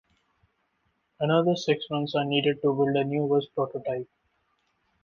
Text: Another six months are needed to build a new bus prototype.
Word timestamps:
Another 1.19 1.55
six 1.55 1.85
months 1.91 2.15
are 2.15 2.25
needed 2.25 2.55
to 2.63 2.73
build 2.73 2.95
a 2.97 3.03
new 3.03 3.27
bus 3.27 3.45
prototype. 3.53 4.09